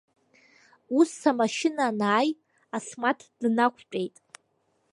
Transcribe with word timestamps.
Ус 0.99 1.11
амашьына 1.29 1.83
анааи, 1.89 2.29
Асмаҭ 2.77 3.19
днақәтәеит. 3.39 4.15